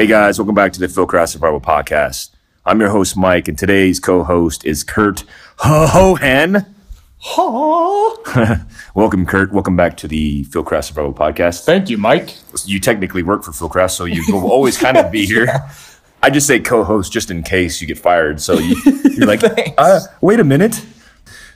[0.00, 2.30] Hey guys, welcome back to the Fieldcraft Survival Podcast.
[2.64, 5.24] I'm your host Mike, and today's co-host is Kurt
[5.58, 6.64] Hohan.
[8.94, 9.52] welcome, Kurt.
[9.52, 11.66] Welcome back to the Fieldcraft Survival Podcast.
[11.66, 12.34] Thank you, Mike.
[12.64, 15.48] You technically work for Fieldcraft, so you will always kind of be here.
[16.22, 18.40] I just say co-host just in case you get fired.
[18.40, 19.42] So you, you're like,
[19.76, 20.82] uh, wait a minute.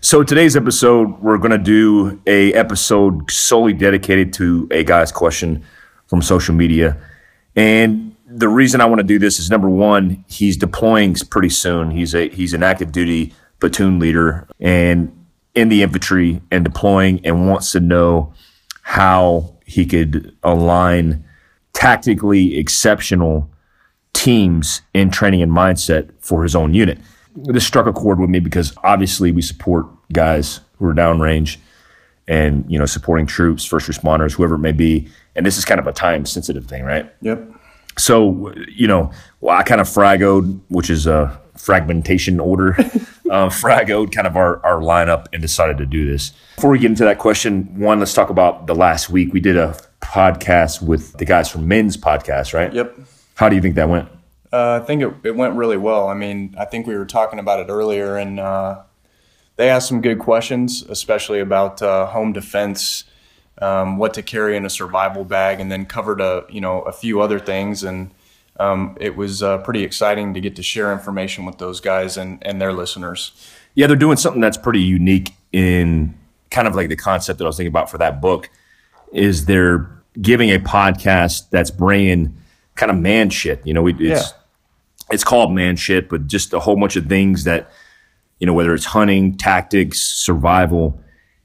[0.02, 5.64] So today's episode, we're going to do a episode solely dedicated to a guy's question
[6.08, 6.98] from social media,
[7.56, 11.92] and the reason I want to do this is number one, he's deploying pretty soon.
[11.92, 17.48] He's a he's an active duty platoon leader and in the infantry and deploying and
[17.48, 18.34] wants to know
[18.82, 21.24] how he could align
[21.72, 23.48] tactically exceptional
[24.12, 26.98] teams in training and mindset for his own unit.
[27.36, 31.58] This struck a chord with me because obviously we support guys who are downrange
[32.26, 35.08] and you know supporting troops, first responders, whoever it may be.
[35.36, 37.12] And this is kind of a time sensitive thing, right?
[37.22, 37.60] Yep
[37.98, 42.74] so you know, well, I kind of fragoed, which is a fragmentation order,
[43.30, 46.32] uh, fragoed kind of our, our lineup and decided to do this.
[46.56, 49.32] Before we get into that question, one, let's talk about the last week.
[49.32, 52.72] We did a podcast with the guys from Men's Podcast, right?
[52.72, 52.98] Yep.
[53.36, 54.08] How do you think that went?
[54.52, 56.08] Uh, I think it, it went really well.
[56.08, 58.82] I mean, I think we were talking about it earlier, and uh,
[59.56, 63.04] they asked some good questions, especially about uh, home defense
[63.58, 66.92] um, what to carry in a survival bag, and then covered a you know a
[66.92, 67.82] few other things.
[67.82, 68.10] And
[68.58, 72.44] um, it was uh, pretty exciting to get to share information with those guys and
[72.46, 73.32] and their listeners.
[73.74, 76.14] Yeah, they're doing something that's pretty unique in
[76.50, 78.50] kind of like the concept that I was thinking about for that book.
[79.12, 82.36] Is they're giving a podcast that's bringing
[82.74, 83.64] kind of man shit.
[83.64, 84.22] You know, it's yeah.
[85.10, 87.70] it's called man shit, but just a whole bunch of things that
[88.38, 91.00] you know, whether it's hunting, tactics, survival,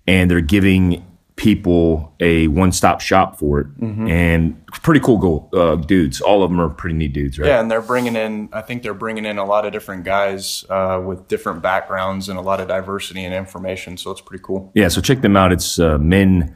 [0.07, 1.05] and they're giving
[1.39, 3.67] people a one-stop shop for it.
[3.79, 4.07] Mm-hmm.
[4.09, 6.19] and pretty cool goal, uh, dudes.
[6.19, 7.47] All of them are pretty neat dudes right?
[7.47, 10.65] Yeah and they're bringing in i think they're bringing in a lot of different guys
[10.69, 14.69] uh, with different backgrounds and a lot of diversity and information so it's pretty cool.
[14.75, 15.53] Yeah so check them out.
[15.53, 16.55] It's uh, men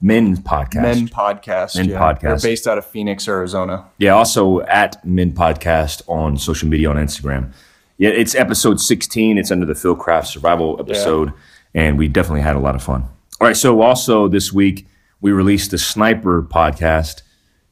[0.00, 0.82] men podcast.
[0.82, 1.98] Men podcast men yeah.
[1.98, 2.20] podcast.
[2.20, 3.86] They're based out of phoenix arizona.
[3.98, 7.52] Yeah also at men podcast on social media on instagram.
[7.98, 11.32] Yeah it's episode 16 it's under the fieldcraft survival episode
[11.74, 11.82] yeah.
[11.82, 13.08] and we definitely had a lot of fun
[13.40, 13.56] all right.
[13.56, 14.86] So also this week
[15.20, 17.22] we released the Sniper podcast,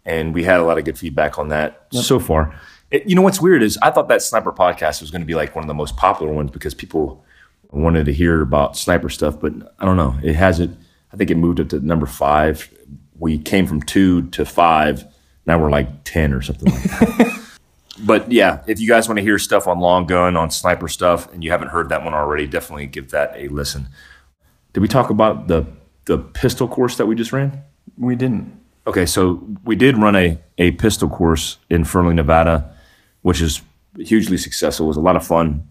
[0.05, 2.05] and we had a lot of good feedback on that yep.
[2.05, 2.59] so far.
[2.91, 5.35] It, you know what's weird is I thought that Sniper podcast was going to be
[5.35, 7.25] like one of the most popular ones because people
[7.71, 10.19] wanted to hear about sniper stuff, but I don't know.
[10.23, 10.79] It hasn't.
[11.13, 12.73] I think it moved up to number five.
[13.19, 15.05] We came from two to five.
[15.47, 17.59] Now we're like ten or something like that.
[18.05, 21.33] but yeah, if you guys want to hear stuff on long gun, on sniper stuff,
[21.33, 23.89] and you haven't heard that one already, definitely give that a listen.
[24.73, 25.67] Did we talk about the
[26.05, 27.63] the pistol course that we just ran?
[27.97, 28.59] We didn't.
[28.87, 32.75] Okay, so we did run a a pistol course in Fernley, Nevada,
[33.23, 33.63] which is
[33.97, 34.87] hugely successful.
[34.87, 35.69] It was a lot of fun.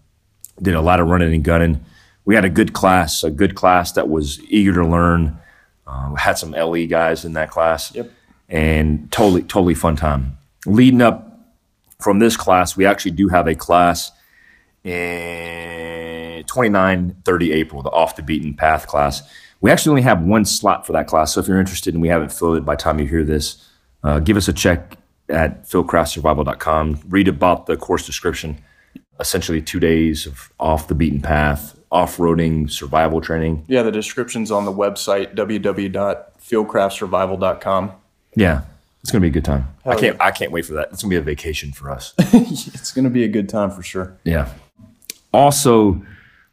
[0.60, 1.84] Did a lot of running and gunning.
[2.24, 5.38] We had a good class, a good class that was eager to learn.
[5.86, 7.94] Uh, had some LE guys in that class.
[7.94, 8.10] Yep.
[8.48, 10.36] And totally, totally fun time.
[10.66, 11.40] Leading up
[11.98, 14.12] from this class, we actually do have a class
[14.88, 19.22] in 29, 30 April, the off the beaten path class.
[19.60, 21.34] We actually only have one slot for that class.
[21.34, 23.68] So if you're interested and we haven't filled it by the time you hear this,
[24.04, 24.96] uh, give us a check
[25.28, 27.00] at fieldcraftsurvival.com.
[27.08, 28.62] Read about the course description.
[29.20, 33.64] Essentially, two days of off the beaten path, off roading, survival training.
[33.66, 37.92] Yeah, the description's on the website, www.fieldcraftsurvival.com.
[38.36, 38.60] Yeah,
[39.02, 39.66] it's gonna be a good time.
[39.82, 40.16] Hell I can't.
[40.16, 40.24] Yeah.
[40.24, 40.90] I can't wait for that.
[40.92, 42.14] It's gonna be a vacation for us.
[42.18, 44.16] it's gonna be a good time for sure.
[44.22, 44.48] Yeah.
[45.32, 46.02] Also,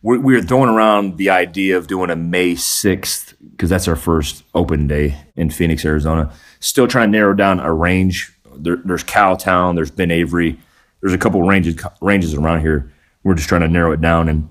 [0.02, 4.44] we're, we're throwing around the idea of doing a May 6th because that's our first
[4.54, 6.32] open day in Phoenix, Arizona.
[6.60, 8.34] Still trying to narrow down a range.
[8.56, 10.60] There, there's Cowtown, there's Ben Avery,
[11.02, 12.92] there's a couple ranges ranges around here.
[13.24, 14.50] We're just trying to narrow it down, and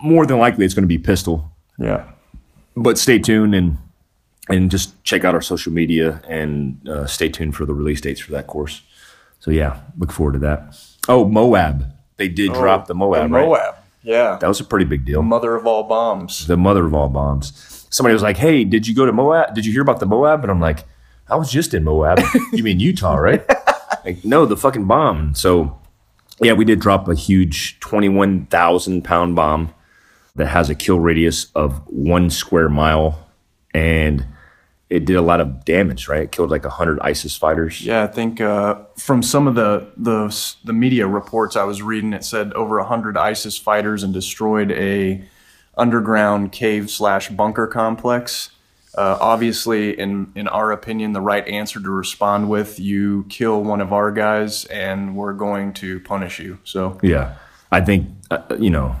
[0.00, 1.50] more than likely, it's going to be pistol.
[1.78, 2.10] Yeah.
[2.76, 3.78] But stay tuned and
[4.48, 8.20] and just check out our social media and uh, stay tuned for the release dates
[8.20, 8.82] for that course.
[9.38, 10.76] So yeah, look forward to that.
[11.08, 11.92] Oh, Moab.
[12.22, 13.24] They did oh, drop the Moab.
[13.24, 13.74] The Moab.
[13.74, 13.82] Right?
[14.04, 14.38] Yeah.
[14.40, 15.22] That was a pretty big deal.
[15.22, 16.46] Mother of all bombs.
[16.46, 17.86] The mother of all bombs.
[17.90, 19.56] Somebody was like, hey, did you go to Moab?
[19.56, 20.42] Did you hear about the Moab?
[20.44, 20.84] And I'm like,
[21.28, 22.20] I was just in Moab.
[22.52, 23.44] you mean Utah, right?
[24.04, 25.34] like, no, the fucking bomb.
[25.34, 25.80] So,
[26.40, 29.74] yeah, we did drop a huge 21,000 pound bomb
[30.36, 33.28] that has a kill radius of one square mile.
[33.74, 34.26] And
[34.92, 36.22] it did a lot of damage, right?
[36.22, 37.80] It killed like hundred ISIS fighters.
[37.80, 42.12] Yeah, I think uh, from some of the, the the media reports I was reading,
[42.12, 45.24] it said over hundred ISIS fighters and destroyed a
[45.76, 48.50] underground cave slash bunker complex
[48.94, 53.80] uh, obviously, in in our opinion, the right answer to respond with, you kill one
[53.80, 56.58] of our guys, and we're going to punish you.
[56.64, 57.36] So Yeah,
[57.70, 58.96] I think uh, you know,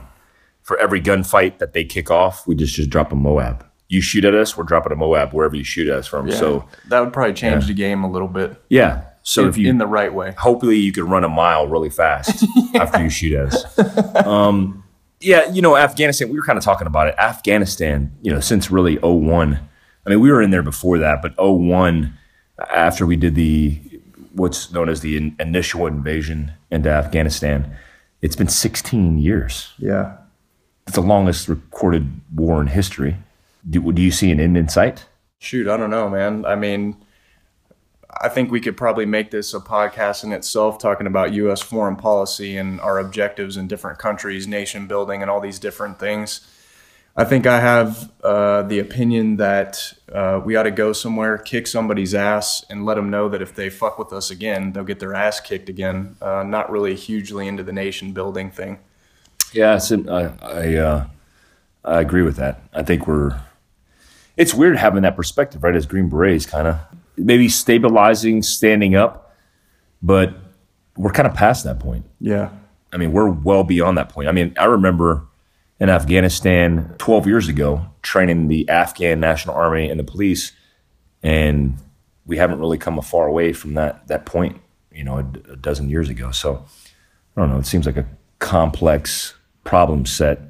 [0.62, 3.66] for every gunfight that they kick off, we just just drop a Moab.
[3.92, 6.30] You shoot at us, we're dropping a Moab wherever you shoot at us from.
[6.30, 9.68] So that would probably change the game a little bit yeah, so in, if you
[9.68, 10.32] in the right way.
[10.38, 12.42] hopefully you can run a mile really fast
[12.74, 14.26] after you shoot at us.
[14.26, 14.82] Um,
[15.20, 17.14] yeah, you know, Afghanistan, we were kind of talking about it.
[17.18, 19.60] Afghanistan, you know, since really 01,
[20.06, 22.16] I mean, we were in there before that, but 01,
[22.70, 23.78] after we did the
[24.32, 27.76] what's known as the in- initial invasion into Afghanistan,
[28.22, 29.72] it's been 16 years.
[29.78, 30.16] Yeah.
[30.86, 33.16] It's the longest recorded war in history.
[33.68, 35.06] Do, do you see an end in sight?
[35.38, 36.44] Shoot, I don't know, man.
[36.44, 36.96] I mean,
[38.20, 41.62] I think we could probably make this a podcast in itself, talking about U.S.
[41.62, 46.46] foreign policy and our objectives in different countries, nation building, and all these different things.
[47.14, 51.66] I think I have uh, the opinion that uh, we ought to go somewhere, kick
[51.66, 54.98] somebody's ass, and let them know that if they fuck with us again, they'll get
[54.98, 56.16] their ass kicked again.
[56.22, 58.78] Uh, not really hugely into the nation building thing.
[59.52, 59.78] Yeah,
[60.08, 61.06] I I, uh,
[61.84, 62.62] I agree with that.
[62.72, 63.38] I think we're.
[64.36, 65.74] It's weird having that perspective, right?
[65.74, 66.78] As Green Berets, kind of
[67.16, 69.34] maybe stabilizing, standing up,
[70.02, 70.34] but
[70.96, 72.04] we're kind of past that point.
[72.20, 72.50] Yeah.
[72.92, 74.28] I mean, we're well beyond that point.
[74.28, 75.26] I mean, I remember
[75.80, 80.52] in Afghanistan 12 years ago training the Afghan National Army and the police,
[81.22, 81.76] and
[82.26, 84.60] we haven't really come a far away from that that point.
[84.92, 86.30] You know, a, a dozen years ago.
[86.32, 86.64] So
[87.36, 87.58] I don't know.
[87.58, 88.06] It seems like a
[88.38, 90.40] complex problem set.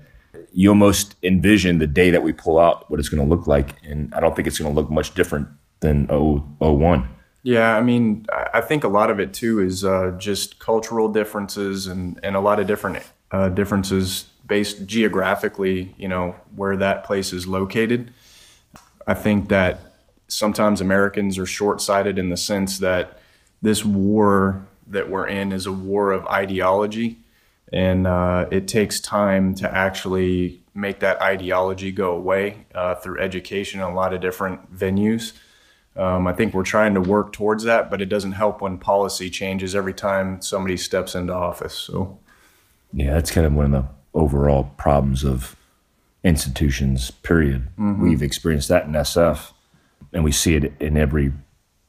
[0.52, 3.76] You almost envision the day that we pull out what it's going to look like,
[3.84, 5.48] and I don't think it's going to look much different
[5.80, 7.08] than 01.
[7.42, 11.88] Yeah, I mean, I think a lot of it too is uh, just cultural differences
[11.88, 13.02] and, and a lot of different
[13.32, 18.12] uh, differences based geographically, you know, where that place is located.
[19.06, 19.80] I think that
[20.28, 23.18] sometimes Americans are short sighted in the sense that
[23.60, 27.18] this war that we're in is a war of ideology.
[27.72, 33.80] And uh, it takes time to actually make that ideology go away uh, through education
[33.80, 35.32] in a lot of different venues.
[35.96, 39.28] Um, I think we're trying to work towards that, but it doesn't help when policy
[39.28, 41.74] changes every time somebody steps into office.
[41.74, 42.18] So,
[42.92, 45.56] Yeah, that's kind of one of the overall problems of
[46.24, 47.68] institutions, period.
[48.00, 49.52] We've experienced that in SF,
[50.12, 51.32] and we see it in every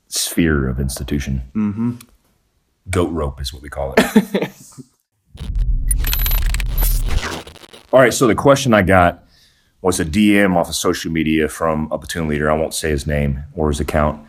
[0.07, 1.41] sphere of institution.
[1.55, 1.95] Mm-hmm.
[2.89, 4.51] Goat rope is what we call it.
[7.93, 9.23] All right, so the question I got
[9.83, 12.49] was a DM off of social media from a platoon leader.
[12.49, 14.19] I won't say his name or his account,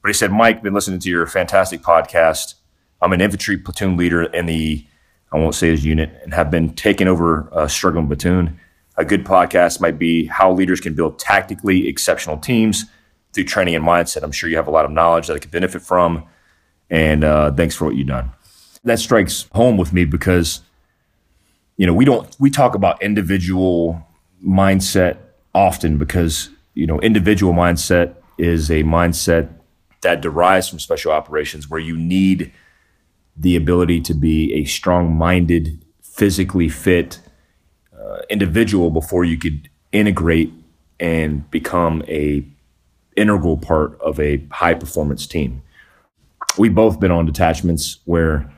[0.00, 2.54] but he said, Mike, been listening to your fantastic podcast.
[3.02, 4.86] I'm an infantry platoon leader in the,
[5.32, 8.58] I won't say his unit, and have been taking over a struggling platoon.
[8.96, 12.86] A good podcast might be how leaders can build tactically exceptional teams
[13.34, 14.22] through training and mindset.
[14.22, 16.24] I'm sure you have a lot of knowledge that I could benefit from.
[16.88, 18.30] And uh, thanks for what you've done.
[18.84, 20.62] That strikes home with me because,
[21.80, 24.06] you know, we don't, we talk about individual
[24.46, 25.16] mindset
[25.54, 29.48] often because, you know, individual mindset is a mindset
[30.02, 32.52] that derives from special operations where you need
[33.34, 37.18] the ability to be a strong minded, physically fit
[37.98, 40.52] uh, individual before you could integrate
[41.00, 42.46] and become a
[43.16, 45.62] integral part of a high performance team.
[46.58, 48.52] We've both been on detachments where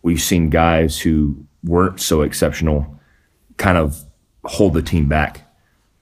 [0.00, 2.98] we've seen guys who weren't so exceptional
[3.56, 4.02] kind of
[4.44, 5.48] hold the team back.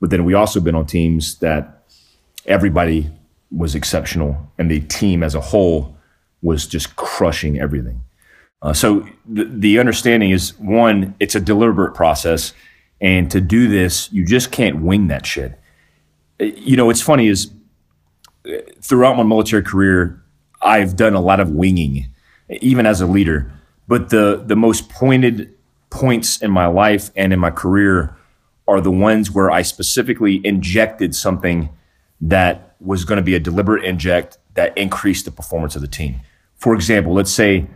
[0.00, 1.84] But then we also been on teams that
[2.46, 3.10] everybody
[3.50, 5.96] was exceptional and the team as a whole
[6.42, 8.00] was just crushing everything.
[8.62, 12.52] Uh, so the, the understanding is one, it's a deliberate process.
[13.00, 15.58] And to do this, you just can't wing that shit.
[16.38, 17.50] You know, what's funny is
[18.80, 20.22] throughout my military career,
[20.62, 22.06] I've done a lot of winging,
[22.48, 23.50] even as a leader.
[23.90, 25.52] But the the most pointed
[25.90, 28.16] points in my life and in my career
[28.68, 31.70] are the ones where I specifically injected something
[32.20, 36.20] that was going to be a deliberate inject that increased the performance of the team.
[36.54, 37.66] For example, let's say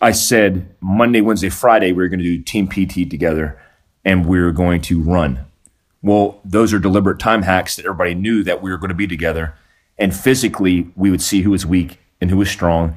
[0.00, 3.60] I said Monday, Wednesday, Friday, we are going to do team PT together
[4.04, 5.44] and we are going to run.
[6.02, 9.08] Well, those are deliberate time hacks that everybody knew that we were going to be
[9.08, 9.56] together.
[9.98, 12.96] And physically, we would see who was weak and who was strong.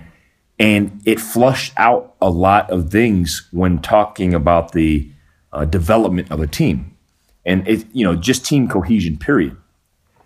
[0.59, 5.11] And it flushed out a lot of things when talking about the
[5.53, 6.97] uh, development of a team
[7.45, 9.55] and it, you know, just team cohesion, period.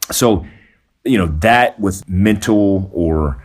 [0.10, 0.46] So,
[1.06, 3.44] you know, that with mental or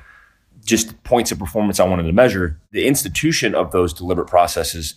[0.64, 4.95] just points of performance I wanted to measure, the institution of those deliberate processes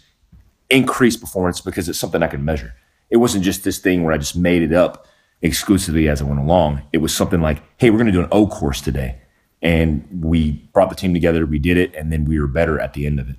[0.69, 2.73] increased performance because it's something I could measure.
[3.09, 5.07] It wasn't just this thing where I just made it up
[5.41, 6.83] exclusively as it went along.
[6.93, 9.19] It was something like, hey, we're going to do an O course today.
[9.61, 12.93] And we brought the team together, we did it, and then we were better at
[12.93, 13.35] the end of it.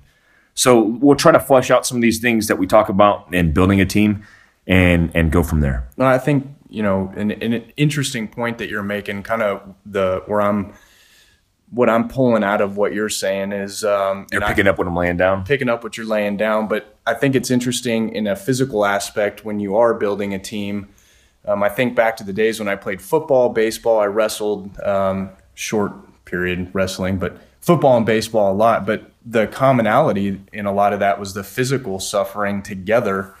[0.53, 3.53] So we'll try to flesh out some of these things that we talk about in
[3.53, 4.23] building a team
[4.67, 5.87] and and go from there.
[5.97, 10.21] No, I think, you know, an, an interesting point that you're making, kind of the
[10.27, 10.73] where I'm
[11.71, 14.87] what I'm pulling out of what you're saying is um, you're picking I, up what
[14.87, 15.45] I'm laying down.
[15.45, 19.45] Picking up what you're laying down, but I think it's interesting in a physical aspect
[19.45, 20.89] when you are building a team.
[21.45, 23.99] Um, I think back to the days when I played football, baseball.
[23.99, 25.93] I wrestled um, short
[26.25, 28.85] period wrestling, but football and baseball a lot.
[28.85, 33.33] But the commonality in a lot of that was the physical suffering together.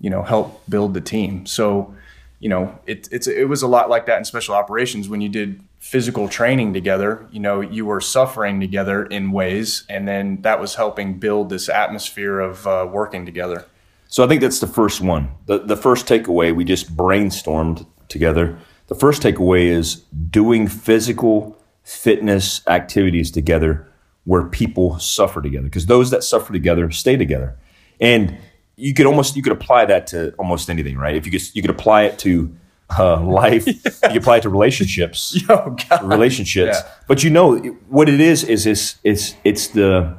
[0.00, 1.46] You know, help build the team.
[1.46, 1.94] So,
[2.40, 5.28] you know, it, it's it was a lot like that in special operations when you
[5.28, 7.26] did physical training together.
[7.30, 11.68] You know, you were suffering together in ways, and then that was helping build this
[11.68, 13.66] atmosphere of uh, working together.
[14.08, 15.30] So I think that's the first one.
[15.46, 18.58] The the first takeaway we just brainstormed together.
[18.88, 23.88] The first takeaway is doing physical fitness activities together
[24.24, 27.56] where people suffer together because those that suffer together stay together.
[28.00, 28.38] And
[28.76, 31.16] you could almost you could apply that to almost anything, right?
[31.16, 32.54] If you could you could apply it to
[32.98, 33.66] uh, life.
[33.66, 35.40] you apply it to relationships.
[35.50, 36.78] Oh, relationships.
[36.82, 36.90] Yeah.
[37.08, 37.56] But you know
[37.88, 40.16] what it is is it's it's it's the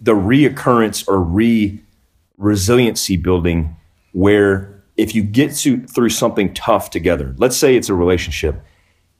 [0.00, 1.80] the reoccurrence or re
[2.36, 3.76] resiliency building
[4.12, 8.62] where if you get to, through something tough together, let's say it's a relationship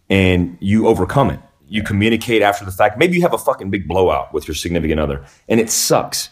[0.08, 1.40] and you overcome it.
[1.68, 2.98] You communicate after the fact.
[2.98, 6.30] Maybe you have a fucking big blowout with your significant other and it sucks.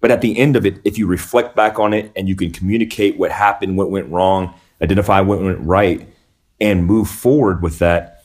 [0.00, 2.50] But at the end of it, if you reflect back on it and you can
[2.52, 6.06] communicate what happened, what went wrong, identify what went right,
[6.60, 8.24] and move forward with that,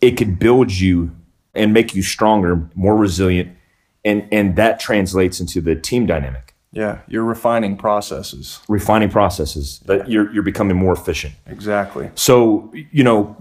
[0.00, 1.14] it could build you
[1.54, 3.56] and make you stronger, more resilient,
[4.04, 6.51] and and that translates into the team dynamic.
[6.72, 8.60] Yeah, you're refining processes.
[8.66, 11.34] Refining processes that you're you're becoming more efficient.
[11.46, 12.10] Exactly.
[12.14, 13.36] So you know,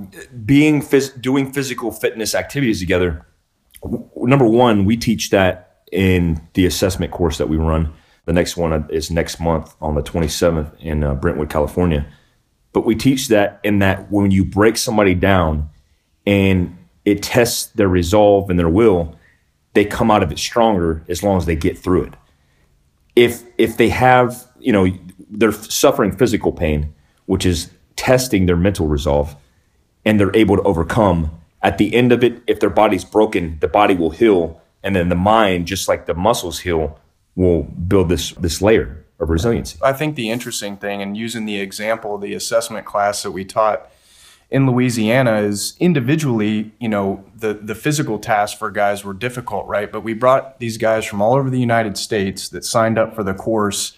[0.45, 3.25] being phys- doing physical fitness activities together.
[4.15, 7.93] Number one, we teach that in the assessment course that we run.
[8.25, 12.05] The next one is next month on the 27th in uh, Brentwood, California.
[12.73, 15.69] But we teach that in that when you break somebody down
[16.25, 19.17] and it tests their resolve and their will,
[19.73, 22.13] they come out of it stronger as long as they get through it.
[23.15, 24.87] If if they have, you know,
[25.29, 26.93] they're suffering physical pain,
[27.25, 29.35] which is testing their mental resolve,
[30.05, 31.31] and they're able to overcome.
[31.61, 35.09] At the end of it, if their body's broken, the body will heal, and then
[35.09, 36.99] the mind, just like the muscles heal,
[37.35, 39.77] will build this this layer of resiliency.
[39.83, 43.89] I think the interesting thing, and using the example the assessment class that we taught
[44.51, 49.89] in Louisiana, is individually, you know, the the physical tasks for guys were difficult, right?
[49.89, 53.23] But we brought these guys from all over the United States that signed up for
[53.23, 53.95] the course.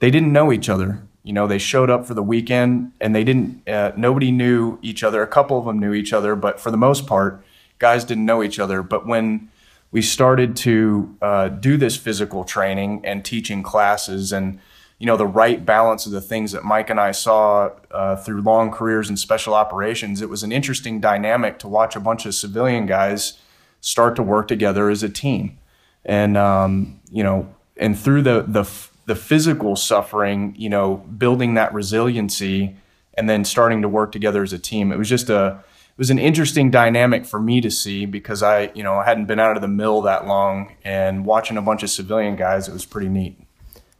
[0.00, 1.06] They didn't know each other.
[1.22, 3.68] You know, they showed up for the weekend and they didn't.
[3.68, 5.22] Uh, nobody knew each other.
[5.22, 7.44] A couple of them knew each other, but for the most part,
[7.78, 8.82] guys didn't know each other.
[8.82, 9.50] But when
[9.92, 14.58] we started to uh, do this physical training and teaching classes and
[15.02, 18.40] you know the right balance of the things that Mike and I saw uh, through
[18.42, 20.22] long careers in special operations.
[20.22, 23.36] It was an interesting dynamic to watch a bunch of civilian guys
[23.80, 25.58] start to work together as a team,
[26.04, 28.62] and um, you know, and through the the
[29.06, 32.76] the physical suffering, you know, building that resiliency,
[33.14, 34.92] and then starting to work together as a team.
[34.92, 38.70] It was just a it was an interesting dynamic for me to see because I,
[38.72, 41.82] you know, I hadn't been out of the mill that long and watching a bunch
[41.82, 43.36] of civilian guys, it was pretty neat.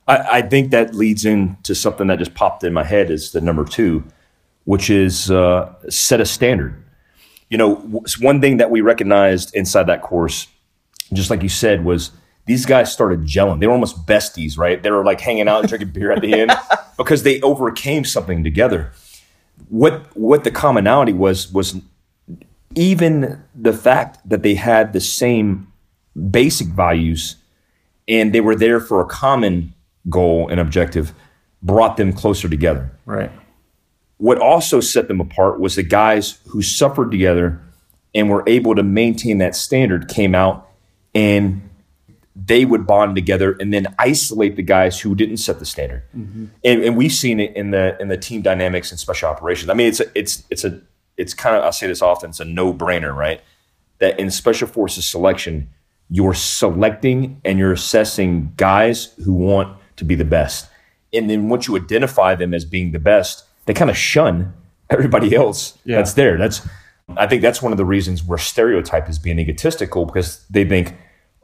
[0.07, 3.41] I, I think that leads into something that just popped in my head is the
[3.41, 4.05] number two,
[4.65, 6.83] which is uh, set a standard.
[7.49, 7.75] You know,
[8.21, 10.49] one thing that we recognized inside that course,
[11.13, 12.11] just like you said, was
[12.47, 13.61] these guys started gelling.
[13.61, 14.83] They were almost besties, right?
[14.83, 16.53] They were like hanging out and drinking beer at the end
[16.97, 18.93] because they overcame something together
[19.69, 21.77] what what the commonality was was
[22.75, 25.71] even the fact that they had the same
[26.31, 27.37] basic values
[28.09, 29.73] and they were there for a common
[30.09, 31.15] goal and objective
[31.63, 32.91] brought them closer together.
[33.07, 33.31] Right.
[34.19, 37.61] What also set them apart was the guys who suffered together
[38.15, 40.69] and were able to maintain that standard came out
[41.15, 41.69] and
[42.35, 46.03] they would bond together and then isolate the guys who didn't set the standard.
[46.17, 46.47] Mm-hmm.
[46.65, 49.69] And, and, we've seen it in the in the team dynamics and special operations.
[49.71, 50.81] I mean, it's a, it's it's a
[51.17, 52.31] it's kind of I say this often.
[52.31, 53.43] It's a no brainer, right?
[53.99, 55.69] That in special forces selection,
[56.09, 60.69] you're selecting and you're assessing guys who want to be the best.
[61.13, 64.55] And then once you identify them as being the best, they kind of shun
[64.91, 65.97] everybody else yeah.
[65.97, 66.37] that's there.
[66.37, 66.67] That's
[67.17, 70.95] I think that's one of the reasons where stereotype is being egotistical because they think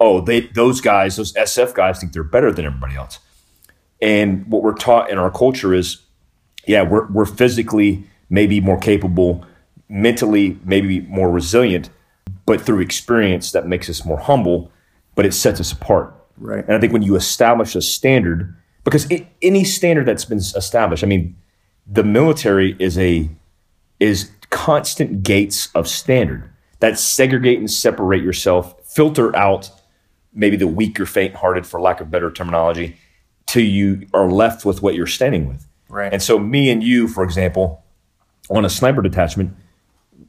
[0.00, 3.18] oh, they those guys, those SF guys think they're better than everybody else.
[4.00, 6.02] And what we're taught in our culture is,
[6.66, 9.44] yeah, we're we're physically maybe more capable,
[9.88, 11.90] mentally, maybe more resilient,
[12.46, 14.70] but through experience that makes us more humble,
[15.14, 16.14] but it sets us apart.
[16.38, 16.64] Right.
[16.64, 21.04] And I think when you establish a standard, because it, any standard that's been established,
[21.04, 21.36] I mean,
[21.86, 23.28] the military is a
[24.00, 26.48] is constant gates of standard
[26.80, 29.70] that segregate and separate yourself, filter out
[30.32, 32.96] maybe the weak or faint-hearted, for lack of better terminology,
[33.46, 35.66] till you are left with what you're standing with.
[35.88, 36.12] Right.
[36.12, 37.82] And so, me and you, for example,
[38.50, 39.56] on a sniper detachment,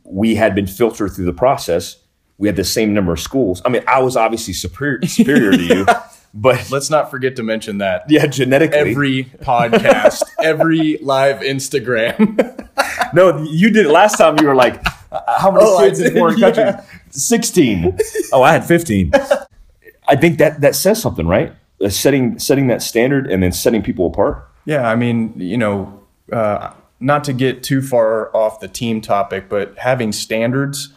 [0.03, 1.97] we had been filtered through the process.
[2.39, 3.61] We had the same number of schools.
[3.65, 5.85] I mean, I was obviously superior superior to you,
[6.33, 8.05] but Let's not forget to mention that.
[8.09, 12.67] yeah, genetically, Every podcast, every live Instagram.
[13.13, 14.37] no, you did it last time.
[14.39, 14.81] You were like,
[15.37, 16.51] "How many Oh, kids in foreign yeah.
[16.51, 17.97] countries?" Sixteen.
[18.31, 19.11] Oh, I had fifteen.
[20.07, 21.53] I think that that says something, right?
[21.83, 24.47] Uh, setting setting that standard and then setting people apart.
[24.65, 25.99] Yeah, I mean, you know,
[26.31, 30.89] uh, not to get too far off the team topic, but having standards,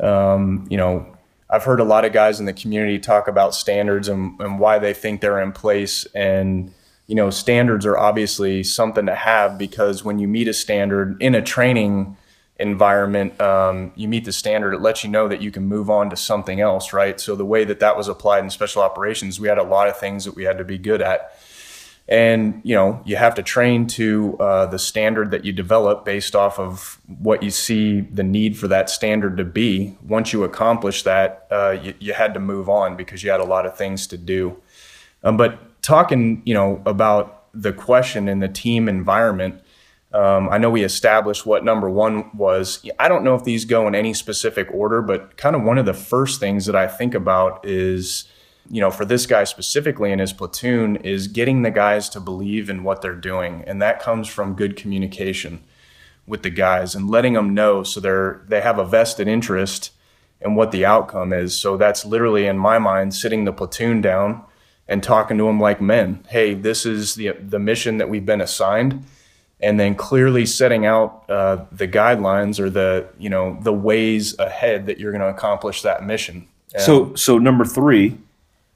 [0.00, 1.14] um, you know,
[1.50, 4.78] I've heard a lot of guys in the community talk about standards and, and why
[4.78, 6.06] they think they're in place.
[6.14, 6.72] And,
[7.06, 11.34] you know, standards are obviously something to have because when you meet a standard in
[11.34, 12.16] a training
[12.58, 16.08] environment, um, you meet the standard, it lets you know that you can move on
[16.10, 17.20] to something else, right?
[17.20, 19.98] So the way that that was applied in special operations, we had a lot of
[19.98, 21.38] things that we had to be good at
[22.06, 26.36] and you know you have to train to uh, the standard that you develop based
[26.36, 31.02] off of what you see the need for that standard to be once you accomplish
[31.02, 34.06] that uh, you, you had to move on because you had a lot of things
[34.06, 34.56] to do
[35.22, 39.60] um, but talking you know about the question in the team environment
[40.12, 42.88] um, I know we established what number one was.
[43.00, 45.86] I don't know if these go in any specific order, but kind of one of
[45.86, 48.28] the first things that I think about is,
[48.70, 52.70] you know, for this guy specifically in his platoon, is getting the guys to believe
[52.70, 53.62] in what they're doing.
[53.66, 55.62] And that comes from good communication
[56.26, 59.92] with the guys and letting them know so they're they have a vested interest
[60.40, 61.58] in what the outcome is.
[61.58, 64.42] So that's literally in my mind sitting the platoon down
[64.88, 66.24] and talking to them like men.
[66.28, 69.04] Hey, this is the the mission that we've been assigned
[69.60, 74.86] and then clearly setting out uh, the guidelines or the you know the ways ahead
[74.86, 76.48] that you're going to accomplish that mission.
[76.76, 78.18] So, so number three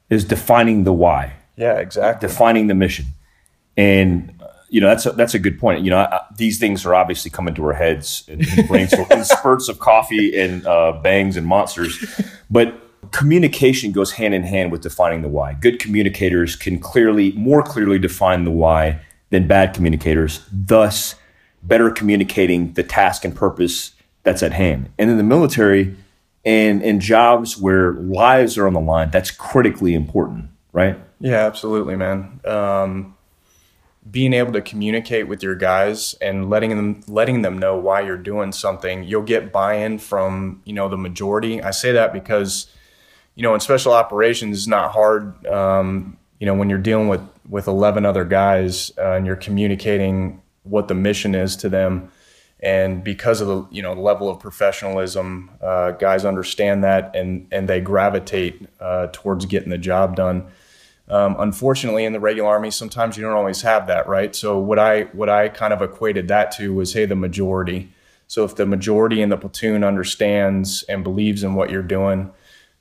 [0.09, 1.33] is defining the why.
[1.55, 2.27] yeah, exactly.
[2.27, 3.05] defining the mission.
[3.77, 5.83] And uh, you know that's a, that's a good point.
[5.83, 8.87] You know, I, these things are obviously coming to our heads in, in,
[9.25, 11.97] spurts of coffee and uh, bangs and monsters,
[12.49, 15.53] but communication goes hand in hand with defining the why.
[15.53, 21.15] Good communicators can clearly, more clearly define the why than bad communicators, thus
[21.63, 23.93] better communicating the task and purpose
[24.23, 24.89] that's at hand.
[24.97, 25.95] And in the military
[26.49, 30.97] and in jobs where lives are on the line, that's critically important, right?
[31.19, 32.39] Yeah, absolutely, man.
[32.43, 33.15] Um,
[34.09, 38.17] being able to communicate with your guys and letting them letting them know why you're
[38.17, 41.61] doing something, you'll get buy-in from you know the majority.
[41.61, 42.65] I say that because
[43.35, 45.45] you know in special operations it's not hard.
[45.45, 50.41] Um, you know when you're dealing with with 11 other guys uh, and you're communicating
[50.63, 52.11] what the mission is to them
[52.61, 57.67] and because of the you know level of professionalism uh, guys understand that and and
[57.67, 60.47] they gravitate uh, towards getting the job done.
[61.07, 64.35] Um, unfortunately in the regular army sometimes you don't always have that right?
[64.35, 67.91] So what i what i kind of equated that to was hey the majority.
[68.27, 72.31] So if the majority in the platoon understands and believes in what you're doing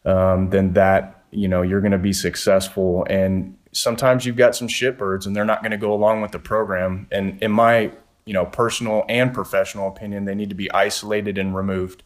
[0.05, 3.07] um, then that you know you're going to be successful.
[3.09, 6.39] And sometimes you've got some shitbirds and they're not going to go along with the
[6.39, 7.07] program.
[7.13, 7.93] And in my
[8.29, 12.03] you know personal and professional opinion they need to be isolated and removed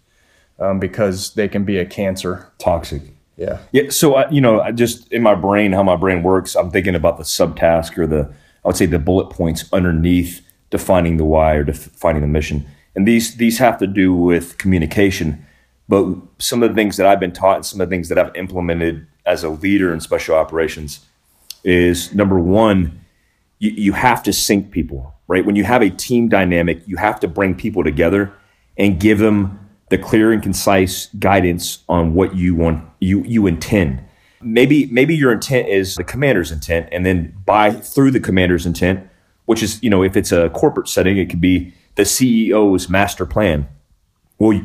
[0.59, 3.03] um, because they can be a cancer Toxic.
[3.37, 3.91] yeah Yeah.
[3.91, 6.95] So I, you know, I just in my brain, how my brain works, I'm thinking
[6.95, 8.33] about the subtask or the,
[8.65, 12.67] I would say the bullet points underneath defining the why or defining the mission.
[12.95, 15.45] And these these have to do with communication.
[15.89, 18.19] But some of the things that I've been taught and some of the things that
[18.19, 21.01] I've implemented as a leader in special operations
[21.65, 23.01] is number one,
[23.59, 25.47] you, you have to sync people, right?
[25.47, 28.31] When you have a team dynamic, you have to bring people together
[28.77, 34.03] and give them the clear and concise guidance on what you want you you intend.
[34.43, 39.09] Maybe maybe your intent is the commander's intent, and then by through the commander's intent,
[39.47, 43.25] which is you know if it's a corporate setting, it could be the CEO's master
[43.25, 43.69] plan.
[44.39, 44.61] Well,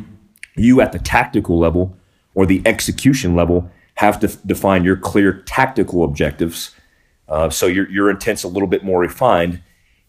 [0.56, 1.96] you- at the tactical level
[2.36, 6.76] or the execution level have to define your clear tactical objectives.
[7.30, 9.62] Uh, so your your intent's a little bit more refined,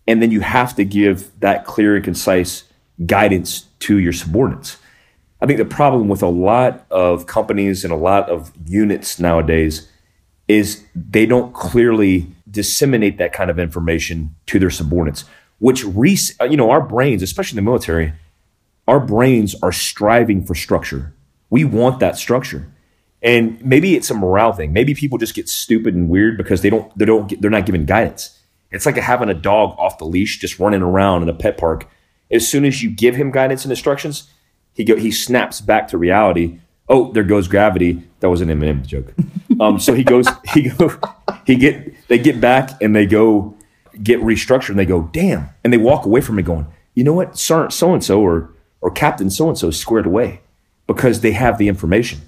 [0.09, 2.65] and then you have to give that clear and concise
[3.05, 4.79] guidance to your subordinates.
[5.41, 9.89] I think the problem with a lot of companies and a lot of units nowadays
[10.49, 15.25] is they don't clearly disseminate that kind of information to their subordinates.
[15.61, 16.17] which re-
[16.49, 18.13] you know our brains, especially in the military,
[18.87, 21.13] our brains are striving for structure.
[21.51, 22.73] We want that structure.
[23.23, 24.73] And maybe it's a morale thing.
[24.73, 27.67] Maybe people just get stupid and weird because they don't they don't get, they're not
[27.67, 28.38] given guidance.
[28.71, 31.89] It's like having a dog off the leash just running around in a pet park.
[32.31, 34.31] As soon as you give him guidance and instructions,
[34.75, 36.61] he go, he snaps back to reality.
[36.89, 38.03] Oh, there goes gravity.
[38.21, 39.15] That was an Eminem joke.
[39.61, 40.97] Um, so he goes he go
[41.45, 43.57] he get they get back and they go
[44.01, 47.13] get restructured and they go damn and they walk away from it going you know
[47.13, 48.51] what so and so or
[48.81, 50.43] or Captain so and so squared away
[50.87, 52.21] because they have the information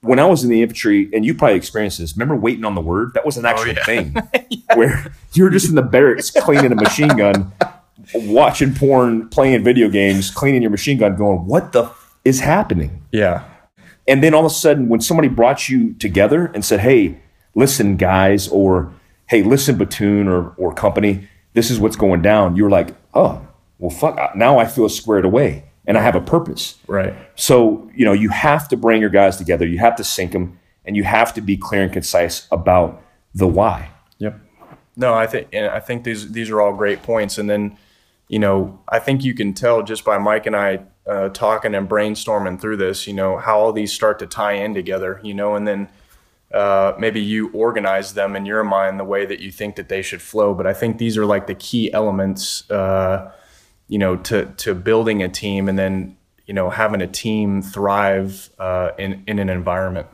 [0.00, 2.80] when I was in the infantry, and you probably experienced this, remember waiting on the
[2.80, 3.14] word?
[3.14, 3.84] That was an oh, actual oh, yeah.
[3.84, 4.16] thing
[4.50, 4.76] yeah.
[4.76, 7.52] where you're just in the barracks cleaning a machine gun,
[8.14, 13.02] watching porn, playing video games, cleaning your machine gun, going, what the f- is happening?
[13.12, 13.44] Yeah.
[14.06, 17.20] And then all of a sudden, when somebody brought you together and said, hey,
[17.54, 18.92] listen, guys, or
[19.26, 23.46] hey, listen, platoon or, or company, this is what's going down, you're like, oh,
[23.78, 26.76] well, fuck, now I feel squared away and I have a purpose.
[26.86, 27.14] Right.
[27.34, 30.60] So, you know, you have to bring your guys together, you have to sync them,
[30.84, 33.02] and you have to be clear and concise about
[33.34, 33.90] the why.
[34.18, 34.38] Yep.
[34.96, 37.38] No, I think and I think these these are all great points.
[37.38, 37.78] And then,
[38.28, 41.88] you know, I think you can tell just by Mike and I uh, talking and
[41.88, 45.54] brainstorming through this, you know, how all these start to tie in together, you know,
[45.54, 45.88] and then
[46.52, 50.02] uh, maybe you organize them in your mind the way that you think that they
[50.02, 50.52] should flow.
[50.52, 53.32] But I think these are like the key elements uh,
[53.88, 58.50] you know, to to building a team and then you know having a team thrive
[58.58, 60.06] uh, in in an environment.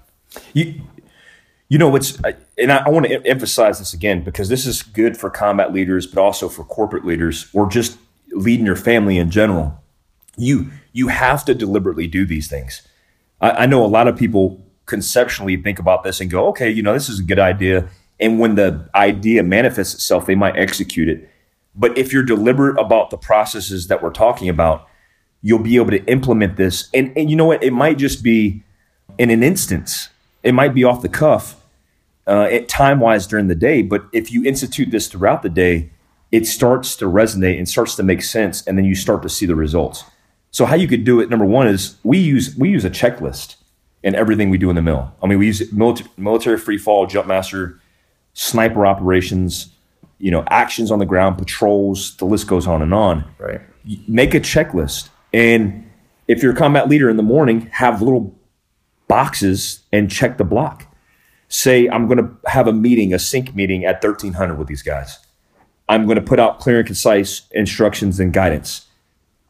[0.53, 0.83] You,
[1.69, 2.19] you know what's,
[2.59, 6.07] and I, I want to emphasize this again because this is good for combat leaders,
[6.07, 7.99] but also for corporate leaders or just
[8.33, 9.83] leading your family in general.
[10.37, 12.87] You you have to deliberately do these things.
[13.41, 16.83] I, I know a lot of people conceptually think about this and go, okay, you
[16.83, 17.89] know, this is a good idea.
[18.21, 21.31] And when the idea manifests itself, they might execute it.
[21.75, 24.89] But if you're deliberate about the processes that we're talking about,
[25.43, 26.89] you'll be able to implement this.
[26.95, 27.63] And, and you know what?
[27.63, 28.63] It might just be
[29.19, 30.09] in an instance,
[30.43, 31.57] it might be off the cuff,
[32.27, 33.83] uh, time wise during the day.
[33.83, 35.91] But if you institute this throughout the day,
[36.33, 38.67] it starts to resonate and starts to make sense.
[38.67, 40.05] And then you start to see the results.
[40.51, 43.57] So how you could do it, number one is we use we use a checklist
[44.03, 45.13] in everything we do in the mill.
[45.23, 47.81] I mean, we use military, military free fall, jump master,
[48.35, 49.74] sniper operations,
[50.25, 53.31] you know, actions on the ground, patrols, the list goes on and on.
[53.39, 53.61] Right.
[54.09, 55.11] Make a checklist.
[55.35, 55.87] And
[56.29, 58.35] if you're a combat leader in the morning, have little
[59.07, 60.87] boxes and check the block.
[61.49, 65.19] Say, I'm going to have a meeting, a sync meeting at 1300 with these guys.
[65.91, 68.87] I'm going to put out clear and concise instructions and guidance.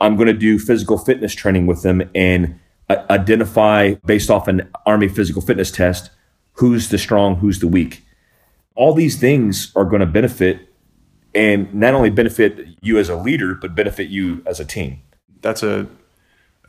[0.00, 2.58] I'm going to do physical fitness training with them and
[2.90, 6.10] uh, identify, based off an Army physical fitness test,
[6.54, 8.03] who's the strong, who's the weak
[8.74, 10.68] all these things are going to benefit
[11.34, 15.00] and not only benefit you as a leader, but benefit you as a team.
[15.40, 15.88] That's a,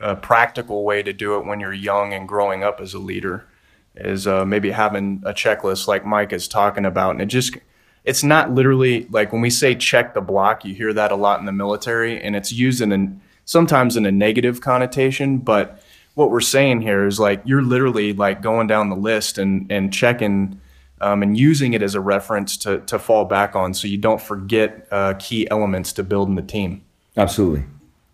[0.00, 3.46] a practical way to do it when you're young and growing up as a leader
[3.94, 7.12] is uh, maybe having a checklist like Mike is talking about.
[7.12, 7.56] And it just,
[8.04, 11.40] it's not literally like when we say check the block, you hear that a lot
[11.40, 13.08] in the military and it's used in a,
[13.44, 15.80] sometimes in a negative connotation, but
[16.14, 19.92] what we're saying here is like you're literally like going down the list and, and
[19.92, 20.60] checking
[21.00, 24.20] um, and using it as a reference to, to fall back on so you don't
[24.20, 26.84] forget uh, key elements to building the team.
[27.16, 27.64] Absolutely.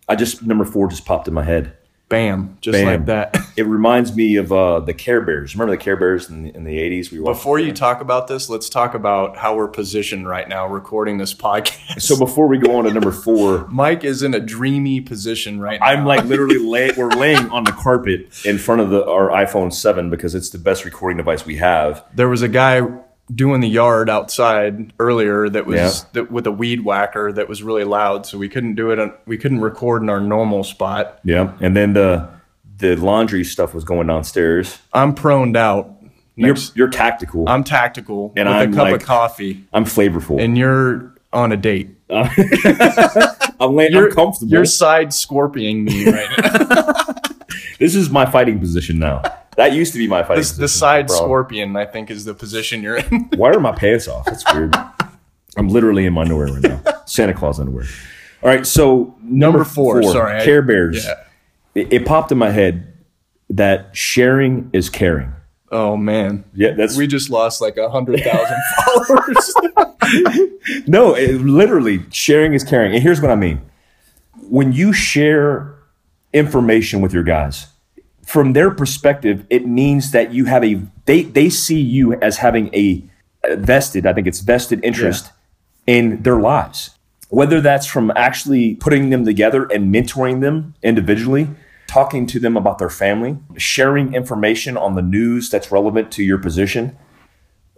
[0.09, 1.77] I just, number four just popped in my head.
[2.13, 2.87] Bam, just Bam.
[2.87, 3.39] like that.
[3.57, 5.55] it reminds me of uh, the Care Bears.
[5.55, 7.11] Remember the Care Bears in the, in the 80s?
[7.11, 11.17] We before you talk about this, let's talk about how we're positioned right now recording
[11.17, 12.03] this podcast.
[12.03, 15.81] So before we go on to number four, Mike is in a dreamy position right
[15.81, 15.87] now.
[15.87, 19.73] I'm like literally lay, we're laying on the carpet in front of the, our iPhone
[19.73, 22.05] 7 because it's the best recording device we have.
[22.15, 22.83] There was a guy
[23.35, 26.09] doing the yard outside earlier that was yeah.
[26.13, 29.13] that, with a weed whacker that was really loud so we couldn't do it on,
[29.27, 31.21] we couldn't record in our normal spot.
[31.25, 32.29] Yeah and then the
[32.79, 34.79] the laundry stuff was going downstairs.
[34.93, 36.03] I'm proned out.
[36.37, 37.49] Next, you're you're tactical.
[37.49, 39.67] I'm tactical and with I'm a cup like, of coffee.
[39.73, 40.43] I'm flavorful.
[40.43, 41.91] And you're on a date.
[42.11, 42.29] Uh,
[43.61, 44.51] I'm, laying, you're, I'm comfortable.
[44.51, 47.15] you're side scorpioning me right now.
[47.79, 49.23] This is my fighting position now
[49.57, 50.45] that used to be my fighting.
[50.45, 53.29] The, the side scorpion, I think, is the position you're in.
[53.37, 54.25] Why are my pants off?
[54.25, 54.75] That's weird.
[55.57, 56.81] I'm literally in my underwear right now.
[57.05, 57.85] Santa Claus underwear.
[58.43, 61.05] All right, so number, number four, four, sorry, Care Bears.
[61.05, 61.15] Yeah.
[61.75, 62.93] It, it popped in my head
[63.51, 65.33] that sharing is caring.
[65.71, 68.57] Oh man, yeah, that's we just lost like a hundred thousand
[69.07, 69.55] followers.
[70.87, 73.63] no, it, literally, sharing is caring, and here's what I mean:
[74.49, 75.75] when you share
[76.33, 77.69] information with your guys,
[78.25, 82.73] from their perspective, it means that you have a they they see you as having
[82.75, 83.03] a
[83.57, 85.33] vested, I think it's vested interest
[85.87, 85.95] yeah.
[85.95, 86.91] in their lives.
[87.33, 91.49] whether that's from actually putting them together and mentoring them individually,
[91.87, 96.37] talking to them about their family, sharing information on the news that's relevant to your
[96.37, 96.95] position.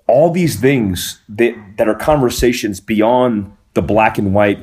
[0.08, 4.58] All these things that, that are conversations beyond the black and white,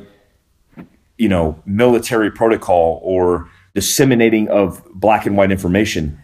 [1.17, 6.20] you know, military protocol or disseminating of black and white information.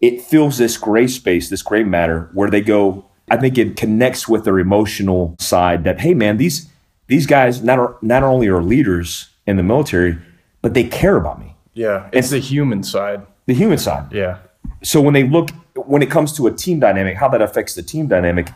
[0.00, 4.28] It fills this gray space, this gray matter where they go, I think it connects
[4.28, 6.68] with their emotional side that, hey man, these
[7.06, 10.18] these guys not not only are leaders in the military,
[10.60, 11.54] but they care about me.
[11.74, 13.26] Yeah, it's the human side.
[13.46, 14.12] The human side.
[14.12, 14.38] Yeah.
[14.82, 17.82] So when they look, when it comes to a team dynamic, how that affects the
[17.82, 18.48] team dynamic.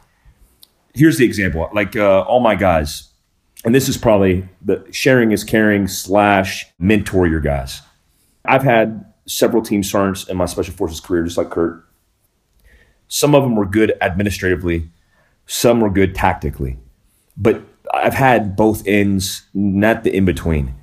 [0.95, 1.69] Here's the example.
[1.75, 3.11] Like uh, all my guys,
[3.65, 7.83] and this is probably the sharing is caring slash mentor your guys.
[8.49, 11.85] I've had several team sergeants in my special forces career, just like Kurt.
[13.09, 14.91] Some of them were good administratively,
[15.47, 16.79] some were good tactically,
[17.37, 17.63] but
[17.95, 20.75] I've had both ends, not the in between.